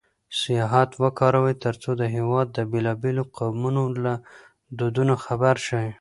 سیاحت 0.41 0.89
وکاروئ 1.03 1.53
ترڅو 1.63 1.91
د 2.01 2.03
هېواد 2.15 2.47
د 2.53 2.59
بېلابېلو 2.71 3.23
قومونو 3.37 3.83
له 4.03 4.13
دودونو 4.77 5.13
خبر 5.25 5.55
شئ. 5.67 5.87